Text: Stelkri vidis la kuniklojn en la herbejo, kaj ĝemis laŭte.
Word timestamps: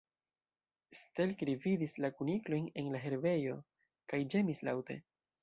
Stelkri 0.99 1.53
vidis 1.65 1.93
la 2.05 2.11
kuniklojn 2.21 2.65
en 2.83 2.89
la 2.95 3.03
herbejo, 3.05 3.61
kaj 4.15 4.23
ĝemis 4.37 4.65
laŭte. 4.71 4.99